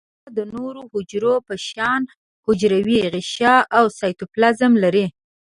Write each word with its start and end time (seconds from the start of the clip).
نیورونونه 0.03 0.31
د 0.37 0.39
نورو 0.53 0.81
حجرو 0.91 1.35
په 1.47 1.55
شان 1.67 2.01
حجروي 2.45 2.99
غشاء 3.13 3.61
او 3.77 3.85
سایتوپلازم 3.99 4.71
لري. 4.83 5.05